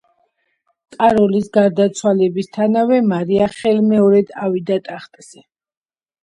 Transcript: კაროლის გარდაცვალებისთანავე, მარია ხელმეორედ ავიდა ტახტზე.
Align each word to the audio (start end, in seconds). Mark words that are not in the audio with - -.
კაროლის 0.93 1.49
გარდაცვალებისთანავე, 1.57 2.97
მარია 3.11 3.51
ხელმეორედ 3.59 4.33
ავიდა 4.47 4.81
ტახტზე. 4.89 5.47